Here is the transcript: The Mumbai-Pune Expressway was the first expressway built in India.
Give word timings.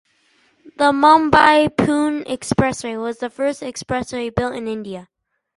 The 0.77 0.85
Mumbai-Pune 0.85 2.25
Expressway 2.25 2.99
was 2.99 3.19
the 3.19 3.29
first 3.29 3.61
expressway 3.61 4.33
built 4.33 4.55
in 4.55 4.67
India. 4.67 5.09